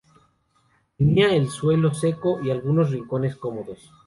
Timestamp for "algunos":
2.49-2.89